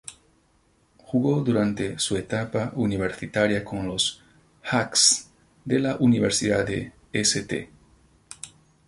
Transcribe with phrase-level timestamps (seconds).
[0.97, 4.19] Jugó durante su etapa universitaria con los
[4.63, 5.29] "Hawks"
[5.63, 7.69] de la Universidad de St.